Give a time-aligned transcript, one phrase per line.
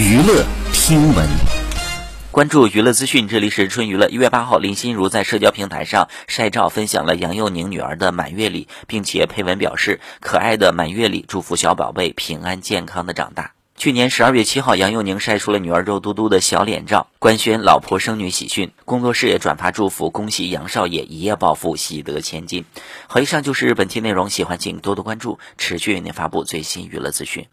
[0.00, 1.28] 娱乐听闻，
[2.30, 4.08] 关注娱乐资讯，这里是春娱乐。
[4.08, 22.64] 一月八号，林心如在社交平台上晒照，分享了杨佑宁女儿的满月礼，并且配文表示：“可爱的满月礼，祝福小宝贝平安健康的长大。”去年十二月七号，杨佑宁晒出了女儿肉嘟嘟的小脸照，官宣老婆生女喜讯，工作室也转发祝福，恭喜杨少爷一夜暴富，喜得千金。
[23.06, 27.48] 好，以上就是本期内容，喜欢请多多关注，持续为您发布最新娱乐资讯。